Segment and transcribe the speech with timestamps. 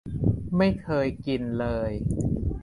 [0.57, 1.91] ไม่เคยกินเลย